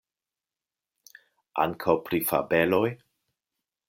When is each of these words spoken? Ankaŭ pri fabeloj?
Ankaŭ 1.65 1.95
pri 2.07 2.21
fabeloj? 2.31 2.85